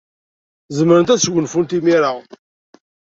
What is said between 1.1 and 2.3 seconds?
ad sgunfunt imir-a.